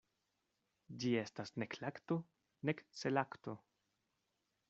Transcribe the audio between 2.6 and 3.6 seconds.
nek selakto.